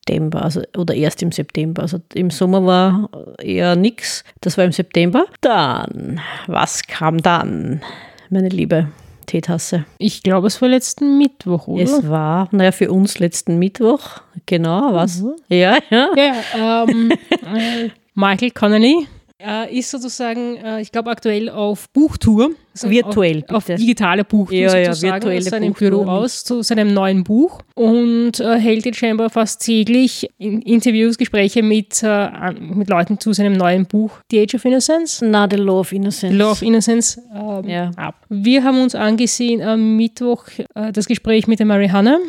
[0.01, 1.83] September, also oder erst im September.
[1.83, 3.09] Also im Sommer war
[3.41, 4.23] eher nix.
[4.41, 5.25] Das war im September.
[5.41, 7.81] Dann, was kam dann,
[8.29, 8.87] meine liebe
[9.27, 9.85] Teetasse?
[9.99, 11.83] Ich glaube, es war letzten Mittwoch, oder?
[11.83, 14.21] Es war, naja, für uns letzten Mittwoch.
[14.47, 15.21] Genau, was?
[15.21, 15.35] Mhm.
[15.49, 16.09] Ja, ja.
[16.15, 19.07] Ja, ähm, äh, Michael Connolly
[19.45, 22.51] äh, ist sozusagen, äh, ich glaube, aktuell auf Buchtour.
[22.73, 23.79] Also Virtuell, Auf, auf bitte.
[23.79, 27.59] digitale Buchtour Ja, ja, sozusagen, virtuelle aus seinem Buchtour Büro aus zu seinem neuen Buch
[27.75, 33.33] und äh, hält jetzt scheinbar fast täglich in Interviews, Gespräche mit, äh, mit Leuten zu
[33.33, 35.19] seinem neuen Buch The Age of Innocence.
[35.21, 36.31] Na, The Law of Innocence.
[36.31, 37.91] The Law of Innocence ähm, Ja.
[37.97, 38.15] ab.
[38.29, 42.19] Wir haben uns angesehen am Mittwoch äh, das Gespräch mit der Mary Hanna,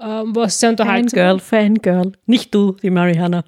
[0.00, 2.12] ähm, was sehr unterhaltsam Fangirl, Fangirl.
[2.26, 3.44] Nicht du, die Mariana.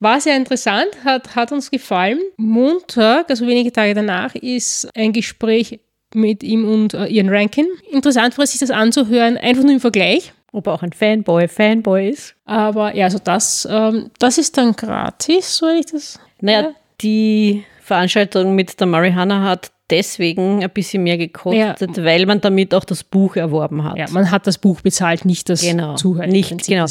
[0.00, 2.20] War sehr interessant, hat, hat uns gefallen.
[2.36, 5.80] Montag, also wenige Tage danach, ist ein Gespräch
[6.14, 7.66] mit ihm und äh, Ian Rankin.
[7.90, 10.32] Interessant war sich das anzuhören, einfach nur im Vergleich.
[10.52, 12.34] Ob er auch ein Fanboy, Fanboy ist.
[12.44, 16.18] Aber ja, also das, ähm, das ist dann gratis, so ich das.
[16.40, 16.70] Naja, Ja.
[17.00, 22.04] die Veranstaltung mit der Mariana hat deswegen ein bisschen mehr gekostet, ja.
[22.04, 23.96] weil man damit auch das Buch erworben hat.
[23.96, 25.94] Ja, man hat das Buch bezahlt, nicht das genau.
[25.96, 26.30] Zuhören.
[26.30, 26.86] Nicht, genau.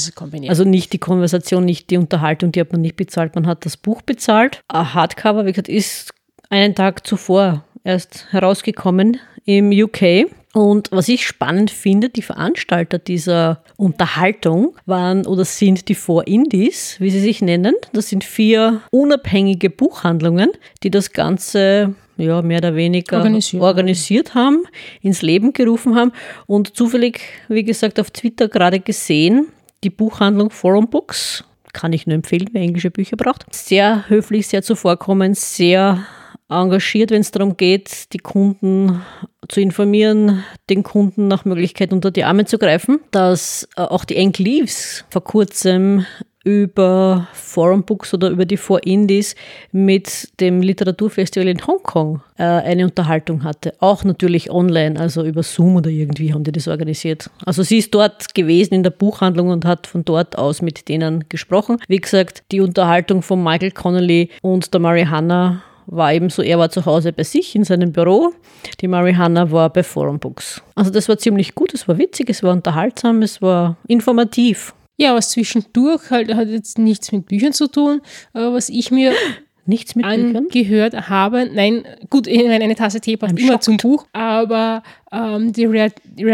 [0.47, 3.77] Also nicht die Konversation, nicht die Unterhaltung, die hat man nicht bezahlt, man hat das
[3.77, 4.61] Buch bezahlt.
[4.67, 6.13] Ein Hardcover, wie gesagt, ist
[6.49, 10.27] einen Tag zuvor erst herausgekommen im UK.
[10.53, 16.95] Und was ich spannend finde, die Veranstalter dieser Unterhaltung waren oder sind die Four Indies,
[16.99, 17.75] wie sie sich nennen.
[17.91, 20.49] Das sind vier unabhängige Buchhandlungen,
[20.81, 23.63] die das Ganze ja, mehr oder weniger organisiert.
[23.63, 24.63] organisiert haben,
[25.01, 26.11] ins Leben gerufen haben
[26.47, 29.47] und zufällig, wie gesagt, auf Twitter gerade gesehen,
[29.83, 33.45] die Buchhandlung Forum Books, kann ich nur empfehlen, wer englische Bücher braucht.
[33.53, 36.05] Sehr höflich, sehr zuvorkommend, sehr
[36.49, 39.01] engagiert, wenn es darum geht, die Kunden
[39.49, 44.15] zu informieren, den Kunden nach Möglichkeit unter die Arme zu greifen, dass äh, auch die
[44.15, 46.05] Ink Leaves vor kurzem
[46.45, 49.35] über Forum Books oder über die Four Indies
[49.71, 53.73] mit dem Literaturfestival in Hongkong äh, eine Unterhaltung hatte.
[53.79, 57.31] Auch natürlich online, also über Zoom oder irgendwie haben die das organisiert.
[57.45, 61.25] Also sie ist dort gewesen in der Buchhandlung und hat von dort aus mit denen
[61.29, 61.77] gesprochen.
[61.87, 66.59] Wie gesagt, die Unterhaltung von Michael Connolly und der Mary Hanna war eben so, er
[66.59, 68.33] war zu Hause bei sich in seinem Büro,
[68.81, 70.61] die Marihanna war bei Forum Books.
[70.75, 74.73] Also das war ziemlich gut, es war witzig, es war unterhaltsam, es war informativ.
[74.97, 78.01] Ja, was zwischendurch halt hat jetzt nichts mit Büchern zu tun,
[78.33, 79.13] aber was ich mir
[79.67, 81.09] Nichts mit angehört Büchern?
[81.09, 81.49] habe.
[81.51, 84.83] Nein, gut, eine Tasse Tee passt immer zum Buch, aber
[85.15, 85.67] ähm, die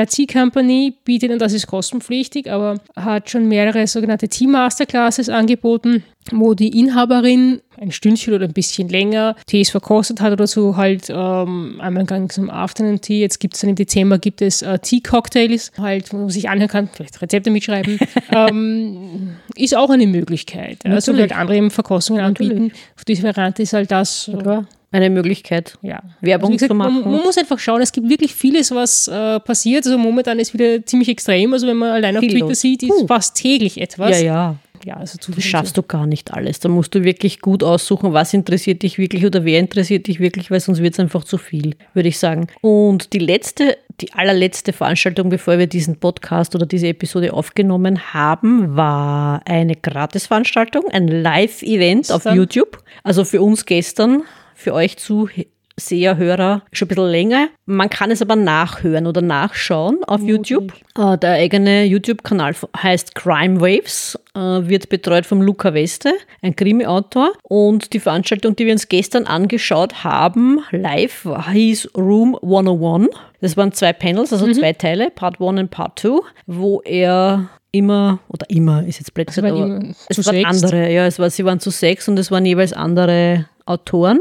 [0.07, 6.03] Tea Company bietet, und das ist kostenpflichtig, aber hat schon mehrere sogenannte Tea Masterclasses angeboten,
[6.31, 11.09] wo die Inhaberin ein Stündchen oder ein bisschen länger Tees verkostet hat oder so, halt
[11.09, 13.19] ähm, einmal ganz zum Afternoon Tea.
[13.19, 16.49] Jetzt gibt es dann im Dezember gibt es äh, Tea Cocktails, halt, wo man sich
[16.49, 17.99] anhören kann, vielleicht Rezepte mitschreiben.
[18.31, 20.79] ähm, ist auch eine Möglichkeit.
[20.85, 22.51] Also halt andere Verkostungen Natürlich.
[22.51, 22.77] anbieten.
[22.95, 24.27] Auf diese Variante ist halt das.
[24.27, 26.01] Ja eine Möglichkeit, ja.
[26.19, 27.01] Werbung also gesagt, zu machen.
[27.01, 29.85] Man, man, muss einfach schauen, es gibt wirklich vieles, was äh, passiert.
[29.85, 31.53] Also momentan ist wieder ziemlich extrem.
[31.53, 32.61] Also wenn man allein auf Viel Twitter los.
[32.61, 33.07] sieht, ist Puh.
[33.07, 34.21] fast täglich etwas.
[34.21, 34.55] Ja, ja.
[34.83, 36.59] Ja, also das schaffst du gar nicht alles.
[36.59, 40.49] Da musst du wirklich gut aussuchen, was interessiert dich wirklich oder wer interessiert dich wirklich,
[40.49, 42.47] weil sonst wird es einfach zu viel, würde ich sagen.
[42.61, 48.75] Und die letzte, die allerletzte Veranstaltung, bevor wir diesen Podcast oder diese Episode aufgenommen haben,
[48.75, 52.83] war eine Gratisveranstaltung, ein Live-Event auf YouTube.
[53.03, 54.23] Also für uns gestern
[54.61, 57.47] für euch Zuseher, Hörer schon ein bisschen länger.
[57.65, 60.49] Man kann es aber nachhören oder nachschauen auf Möglich.
[60.49, 60.73] YouTube.
[60.97, 67.33] Äh, der eigene YouTube-Kanal heißt Crime Waves, äh, wird betreut von Luca Weste, ein Krimi-Autor.
[67.43, 73.09] Und die Veranstaltung, die wir uns gestern angeschaut haben, live, hieß Room 101.
[73.41, 74.53] Das waren zwei Panels, also mhm.
[74.53, 79.43] zwei Teile, Part 1 und Part 2, wo er immer, oder immer ist jetzt plötzlich,
[79.43, 82.45] also aber es waren andere, ja, es war, sie waren zu sechs und es waren
[82.45, 84.19] jeweils andere Autoren.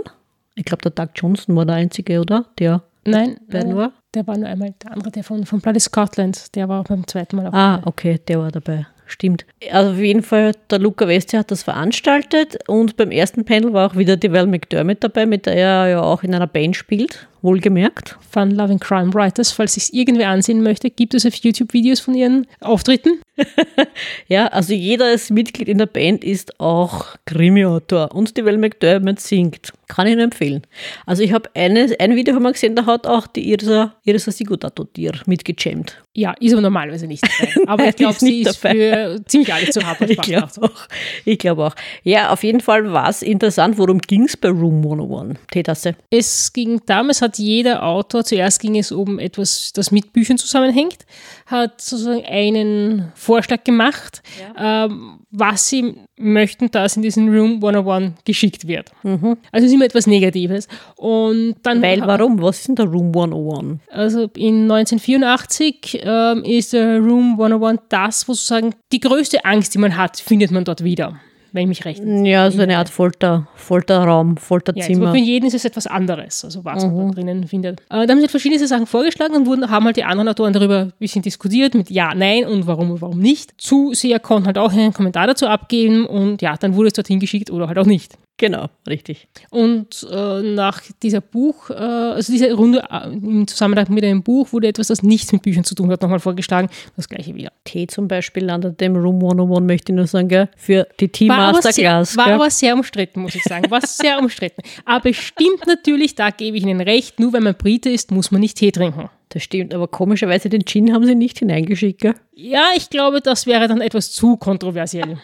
[0.54, 2.46] Ich glaube, der Doug Johnson war der Einzige, oder?
[2.58, 3.92] Der Nein, dabei war?
[4.14, 7.36] Der war nur einmal der andere, der von, von Bloody Scotland, der war beim zweiten
[7.36, 7.86] Mal auch Ah, dabei.
[7.86, 8.86] okay, der war dabei.
[9.10, 9.44] Stimmt.
[9.72, 13.90] Also auf jeden Fall, der Luca Westi hat das veranstaltet und beim ersten Panel war
[13.90, 17.26] auch wieder die Val McDermott dabei, mit der er ja auch in einer Band spielt
[17.42, 18.16] wohlgemerkt.
[18.30, 22.14] Fun Loving Crime Writers, falls sich irgendwer ansehen möchte, gibt es auf YouTube Videos von
[22.14, 23.20] ihren Auftritten.
[24.28, 29.20] ja, also jeder ist Mitglied in der Band ist auch Krimi-Autor und die Val McDermott
[29.20, 29.72] singt.
[29.88, 30.62] Kann ich nur empfehlen.
[31.06, 35.12] Also ich habe ein Video haben wir gesehen, da hat auch die Irsa, Irsa Sigurdato-Dir
[35.26, 36.02] mitgejammt.
[36.14, 37.52] Ja, ist aber normalerweise nicht dabei.
[37.68, 38.74] Aber ich glaube, sie ist dabei.
[38.74, 40.06] für ziemlich alles zu haben.
[40.10, 40.88] Ich glaube auch.
[41.24, 41.74] Ich glaube auch.
[42.02, 43.78] Ja, auf jeden Fall war es interessant.
[43.78, 45.94] Worum ging es bei Room 101, Teetasse?
[46.10, 51.06] Es ging damals, hat jeder Autor, zuerst ging es um etwas, das mit Büchern zusammenhängt,
[51.46, 54.22] hat sozusagen einen Vorschlag gemacht,
[54.56, 54.86] ja.
[54.86, 58.90] ähm, was sie möchten, dass in diesen Room 101 geschickt wird.
[59.02, 59.36] Mhm.
[59.52, 60.66] Also es ist immer etwas Negatives.
[60.96, 62.40] Und dann Weil, warum?
[62.42, 63.80] Was ist denn der Room 101?
[63.90, 69.78] Also in 1984 ähm, ist der Room 101 das, wo sozusagen die größte Angst, die
[69.78, 71.20] man hat, findet man dort wieder
[71.52, 75.06] wenn ich mich recht Ja, so eine Art Folter, Folterraum, Folterzimmer.
[75.06, 76.96] Ja, für jeden ist es etwas anderes, also was mhm.
[76.96, 77.80] man da drinnen findet.
[77.80, 80.52] Äh, da haben sie halt verschiedene Sachen vorgeschlagen und wurden, haben halt die anderen Autoren
[80.52, 83.52] darüber ein bisschen diskutiert mit Ja, Nein und warum und warum nicht.
[83.58, 87.50] Zuseher konnten halt auch einen Kommentar dazu abgeben und ja, dann wurde es dorthin geschickt
[87.50, 88.16] oder halt auch nicht.
[88.40, 89.28] Genau, richtig.
[89.50, 94.54] Und äh, nach dieser Buch, äh, also diese Runde äh, im Zusammenhang mit einem Buch,
[94.54, 96.70] wurde etwas, das nichts mit Büchern zu tun hat, nochmal vorgeschlagen.
[96.96, 97.52] Das gleiche wieder.
[97.64, 100.48] Tee zum Beispiel landet im Room 101, möchte ich nur sagen, gell?
[100.56, 102.16] für die Tea Masterclass.
[102.16, 103.70] War, aber sehr umstritten, muss ich sagen.
[103.70, 104.62] War sehr umstritten.
[104.86, 108.40] Aber stimmt natürlich, da gebe ich Ihnen recht, nur wenn man Brite ist, muss man
[108.40, 109.10] nicht Tee trinken.
[109.28, 112.14] Das stimmt, aber komischerweise den Gin haben sie nicht hineingeschickt, gell?
[112.32, 115.18] Ja, ich glaube, das wäre dann etwas zu kontroversiell.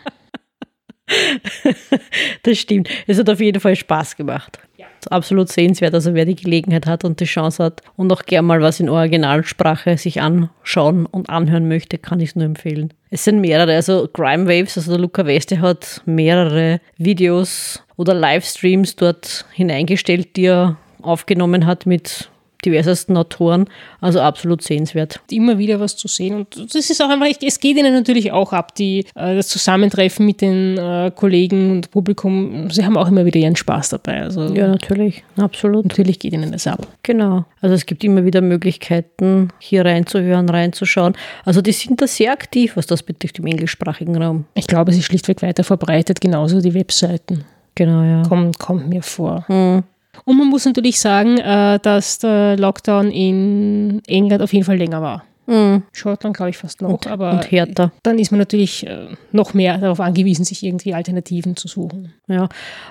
[2.43, 2.89] das stimmt.
[3.07, 4.59] Es hat auf jeden Fall Spaß gemacht.
[4.77, 4.87] Ja.
[5.11, 5.95] absolut sehenswert.
[5.95, 8.89] Also wer die Gelegenheit hat und die Chance hat und auch gern mal was in
[8.89, 12.93] Originalsprache sich anschauen und anhören möchte, kann ich es nur empfehlen.
[13.11, 18.97] Es sind mehrere, also Crime Waves, also der Luca Weste hat mehrere Videos oder Livestreams
[18.97, 22.29] dort hineingestellt, die er aufgenommen hat mit
[22.67, 23.67] diversesten Autoren.
[24.01, 25.21] Also absolut sehenswert.
[25.31, 26.35] Immer wieder was zu sehen.
[26.35, 30.27] Und das ist auch einfach, es geht ihnen natürlich auch ab, die, äh, das Zusammentreffen
[30.27, 32.71] mit den äh, Kollegen und Publikum.
[32.71, 34.23] Sie haben auch immer wieder ihren Spaß dabei.
[34.23, 35.25] Also ja, natürlich.
[35.37, 35.87] Absolut.
[35.87, 36.87] Natürlich geht ihnen das ab.
[37.03, 37.45] Genau.
[37.61, 41.15] Also es gibt immer wieder Möglichkeiten, hier reinzuhören, reinzuschauen.
[41.45, 44.45] Also die sind da sehr aktiv, was das betrifft im englischsprachigen Raum.
[44.55, 47.45] Ich glaube, es ist schlichtweg weiter verbreitet, genauso die Webseiten.
[47.77, 48.23] Genau, ja.
[48.27, 49.45] Kommt, kommt mir vor.
[49.49, 49.85] Hm.
[50.25, 55.03] Und man muss natürlich sagen, äh, dass der Lockdown in England auf jeden Fall länger
[55.03, 55.25] war.
[55.47, 55.85] Mhm.
[55.93, 57.93] Schottland glaube ich fast noch, und, aber und härter.
[58.03, 62.13] dann ist man natürlich äh, noch mehr darauf angewiesen, sich irgendwie Alternativen zu suchen.
[62.27, 62.49] Ja,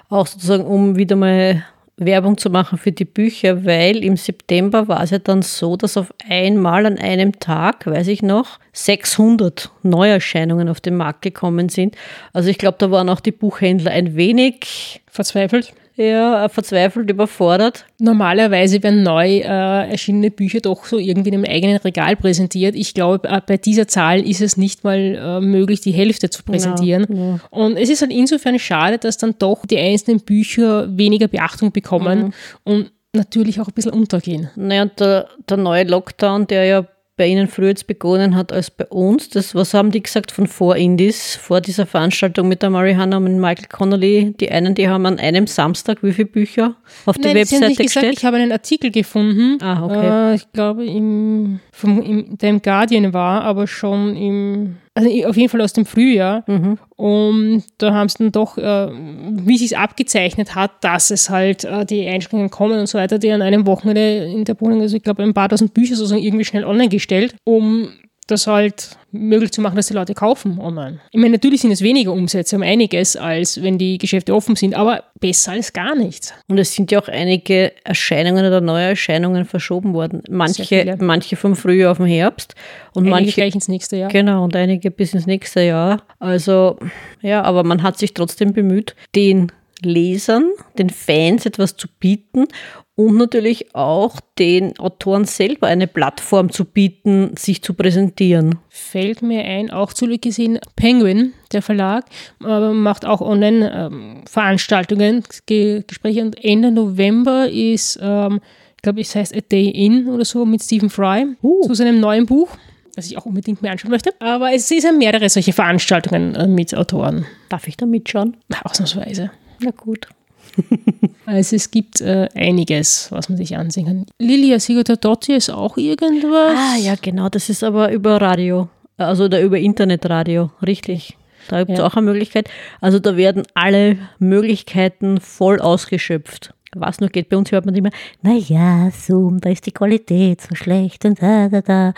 [0.10, 1.64] auch sozusagen, um wieder mal
[1.98, 5.96] Werbung zu machen für die Bücher, weil im September war es ja dann so, dass
[5.96, 11.96] auf einmal an einem Tag, weiß ich noch, 600 Neuerscheinungen auf den Markt gekommen sind.
[12.34, 17.86] Also ich glaube, da waren auch die Buchhändler ein wenig verzweifelt ja, verzweifelt, überfordert.
[18.00, 22.76] Normalerweise werden neu äh, erschienene Bücher doch so irgendwie in einem eigenen Regal präsentiert.
[22.76, 26.44] Ich glaube, äh, bei dieser Zahl ist es nicht mal äh, möglich, die Hälfte zu
[26.44, 27.06] präsentieren.
[27.10, 27.40] Ja, ja.
[27.50, 32.20] Und es ist halt insofern schade, dass dann doch die einzelnen Bücher weniger Beachtung bekommen
[32.20, 32.34] mhm.
[32.64, 34.50] und natürlich auch ein bisschen untergehen.
[34.56, 38.70] Naja, und der, der neue Lockdown, der ja bei Ihnen früher jetzt begonnen hat als
[38.70, 39.30] bei uns.
[39.30, 43.18] Das, was haben die gesagt von vor Indies, vor dieser Veranstaltung mit der Mary Hanna
[43.18, 44.34] und Michael Connolly?
[44.40, 46.76] Die einen, die haben an einem Samstag wie viele Bücher
[47.06, 48.18] auf Nein, die Webseite gesagt, gestellt?
[48.18, 49.62] Ich habe einen Artikel gefunden.
[49.62, 50.32] Ah, okay.
[50.32, 55.36] Äh, ich glaube, im, vom, im, der im Guardian war, aber schon im also auf
[55.36, 56.44] jeden Fall aus dem Frühjahr.
[56.48, 56.78] Mhm.
[56.96, 61.66] Und da haben sie dann doch, äh, wie sich es abgezeichnet hat, dass es halt
[61.66, 64.96] äh, die Einschränkungen kommen und so weiter, die an einem Wochenende in der Wohnung, also
[64.96, 67.90] ich glaube ein paar tausend Bücher sozusagen irgendwie schnell online gestellt, um
[68.28, 71.00] das halt möglich zu machen, dass die Leute kaufen online.
[71.12, 74.76] Ich meine, natürlich sind es weniger Umsätze um einiges, als wenn die Geschäfte offen sind,
[74.76, 76.34] aber besser als gar nichts.
[76.48, 80.24] Und es sind ja auch einige Erscheinungen oder neue Erscheinungen verschoben worden.
[80.30, 82.56] Manche, manche vom Frühjahr auf den Herbst
[82.94, 84.10] und einige manche gleich ins nächste Jahr.
[84.10, 86.04] Genau, und einige bis ins nächste Jahr.
[86.20, 86.78] Also,
[87.22, 92.48] ja, aber man hat sich trotzdem bemüht, den Lesern, den Fans etwas zu bieten
[92.96, 98.58] und natürlich auch den Autoren selber eine Plattform zu bieten, sich zu präsentieren.
[98.70, 102.06] Fällt mir ein, auch zurückgesehen, Penguin, der Verlag,
[102.44, 108.40] äh, macht auch Online-Veranstaltungen, ähm, Gespräche und Ende November ist, ähm,
[108.76, 111.68] ich glaube, es heißt A Day In oder so mit Stephen Fry uh.
[111.68, 112.50] zu seinem neuen Buch
[112.96, 114.14] das ich auch unbedingt mehr anschauen möchte.
[114.20, 117.26] Aber es sind mehrere solche Veranstaltungen äh, mit Autoren.
[117.50, 118.38] Darf ich da mitschauen?
[118.64, 119.32] Ausnahmsweise.
[119.60, 120.08] Na gut.
[121.26, 124.06] also es gibt äh, einiges, was man sich ansehen kann.
[124.20, 126.58] Lilia Sigurdotti ist auch irgendwas.
[126.58, 131.18] Ah ja, genau, das ist aber über Radio, also da über Internetradio, richtig.
[131.48, 131.86] Da gibt es ja.
[131.86, 132.50] auch eine Möglichkeit.
[132.82, 137.30] Also da werden alle Möglichkeiten voll ausgeschöpft was nur geht.
[137.30, 137.90] Bei uns hört man immer,
[138.22, 141.94] naja, Zoom, da ist die Qualität so schlecht und da, da, da.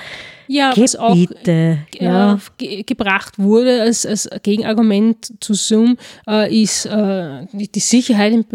[0.48, 2.40] Ja, was auch äh, ja.
[2.58, 8.46] ge gebracht wurde als, als Gegenargument zu Zoom, äh, ist äh, die Sicherheit in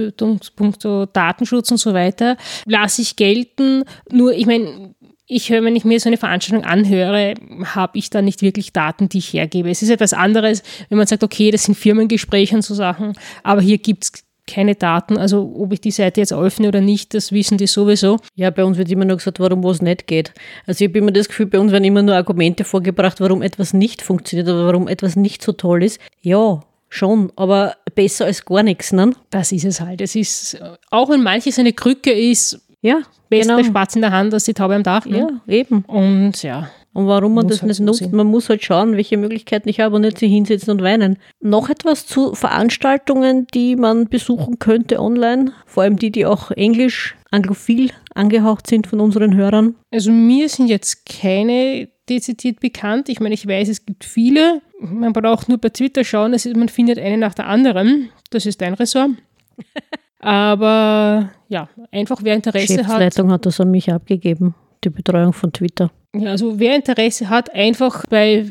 [0.56, 3.85] puncto Datenschutz und so weiter, lasse ich gelten.
[4.11, 4.94] Nur, ich meine,
[5.32, 9.08] ich höre, wenn ich mir so eine Veranstaltung anhöre, habe ich da nicht wirklich Daten,
[9.08, 9.70] die ich hergebe.
[9.70, 13.61] Es ist etwas anderes, wenn man sagt, okay, das sind Firmengespräche und so Sachen, aber
[13.61, 14.12] hier gibt es
[14.46, 15.16] keine Daten.
[15.16, 18.18] Also ob ich die Seite jetzt öffne oder nicht, das wissen die sowieso.
[18.35, 20.33] Ja, bei uns wird immer nur gesagt, warum was nicht geht.
[20.66, 23.72] Also ich habe immer das Gefühl, bei uns werden immer nur Argumente vorgebracht, warum etwas
[23.72, 26.00] nicht funktioniert oder warum etwas nicht so toll ist.
[26.20, 29.12] Ja, schon, aber besser als gar nichts, ne?
[29.31, 30.00] Das ist es halt.
[30.00, 33.57] Es ist, auch wenn manches eine Krücke ist, ja, besser genau.
[33.59, 35.07] der Spatz in der Hand als die Taube am Dach.
[35.07, 35.40] Ne?
[35.46, 35.85] Ja, eben.
[35.87, 36.68] Und ja.
[36.94, 38.14] Und warum man das halt nicht nutzt, sehen.
[38.14, 41.18] man muss halt schauen, welche Möglichkeiten ich habe und nicht sich hinsetzen und weinen.
[41.40, 47.16] Noch etwas zu Veranstaltungen, die man besuchen könnte online, vor allem die, die auch englisch,
[47.31, 49.74] anglophil angehaucht sind von unseren Hörern.
[49.90, 53.09] Also mir sind jetzt keine dezidiert bekannt.
[53.09, 54.61] Ich meine, ich weiß, es gibt viele.
[54.81, 58.11] Man braucht nur bei Twitter schauen, ist, man findet eine nach der anderen.
[58.31, 59.11] Das ist dein Ressort.
[60.18, 63.00] Aber ja, einfach wer Interesse hat.
[63.00, 65.90] Die Leitung hat das an mich abgegeben, die Betreuung von Twitter.
[66.14, 68.44] Ja, also wer Interesse hat, einfach bei,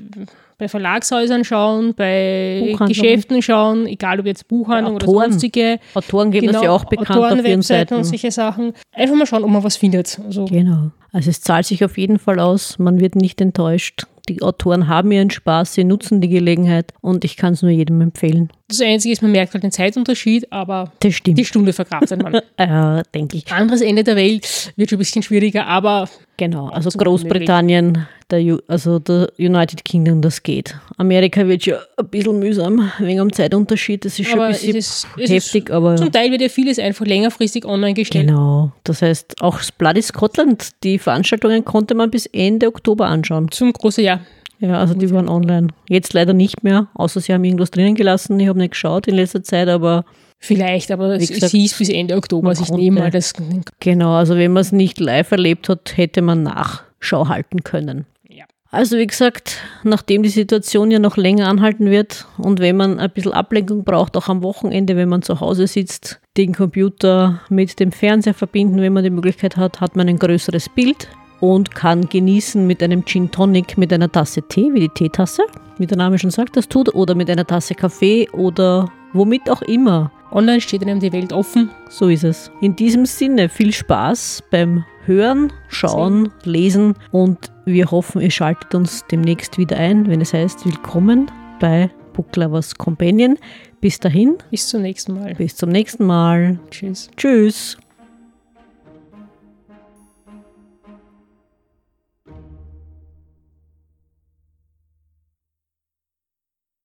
[0.58, 5.80] bei Verlagshäusern schauen, bei Geschäften schauen, egal ob jetzt Buchhandlung oder sonstige.
[5.94, 7.96] Autoren geben genau, das ja auch bekannt Autoren, auf ihren Seiten.
[7.96, 8.74] und solche Sachen.
[8.94, 10.20] Einfach mal schauen, ob man was findet.
[10.26, 10.92] Also genau.
[11.12, 12.80] Also es zahlt sich auf jeden Fall aus.
[12.80, 14.08] Man wird nicht enttäuscht.
[14.30, 18.02] Die Autoren haben ihren Spaß, sie nutzen die Gelegenheit und ich kann es nur jedem
[18.02, 18.50] empfehlen.
[18.72, 22.36] Das Einzige ist, man merkt halt den Zeitunterschied, aber die Stunde verkraftet man.
[22.58, 23.52] äh, denke ich.
[23.52, 26.08] Anderes Ende der Welt wird schon ein bisschen schwieriger, aber
[26.38, 30.76] Genau, also Großbritannien, der, also der United Kingdom, das geht.
[30.98, 34.06] Amerika wird schon ein bisschen mühsam wegen dem Zeitunterschied.
[34.06, 36.42] Das ist schon Aber ein es bisschen ist- es heftig, ist, aber zum Teil wird
[36.42, 38.28] ja vieles einfach längerfristig online gestellt.
[38.28, 38.72] genau.
[38.86, 43.52] Das heißt, auch das Bloody Scotland, die Veranstaltungen konnte man bis Ende Oktober anschauen.
[43.52, 44.22] Zum großen Jahr.
[44.62, 45.70] Ja, also die waren online.
[45.90, 48.40] Jetzt leider nicht mehr, außer sie haben irgendwas drinnen gelassen.
[48.40, 50.06] Ich habe nicht geschaut in letzter Zeit, aber
[50.38, 52.50] Vielleicht, aber es, gesagt, hieß bis Ende Oktober.
[52.50, 53.34] Also ich nehme mal das.
[53.80, 58.06] Genau, also wenn man es nicht live erlebt hat, hätte man Nachschau halten können.
[58.28, 58.46] Ja.
[58.72, 63.12] Also wie gesagt, nachdem die Situation ja noch länger anhalten wird und wenn man ein
[63.12, 67.92] bisschen Ablenkung braucht, auch am Wochenende, wenn man zu Hause sitzt, den Computer mit dem
[67.92, 71.08] Fernseher verbinden, wenn man die Möglichkeit hat, hat man ein größeres Bild
[71.42, 75.44] und kann genießen mit einem Gin Tonic, mit einer Tasse Tee, wie die Teetasse,
[75.78, 79.62] wie der Name schon sagt, das tut, oder mit einer Tasse Kaffee oder womit auch
[79.64, 80.12] immer.
[80.32, 81.70] Online steht einem die Welt offen.
[81.90, 82.52] So ist es.
[82.62, 89.04] In diesem Sinne viel Spaß beim Hören, Schauen, Lesen und wir hoffen, ihr schaltet uns
[89.12, 93.38] demnächst wieder ein, wenn es heißt Willkommen bei Book Lovers Companion.
[93.82, 95.34] Bis dahin, Bis zum nächsten Mal.
[95.36, 96.60] bis zum nächsten Mal.
[96.70, 97.10] Tschüss.
[97.18, 97.78] Tschüss.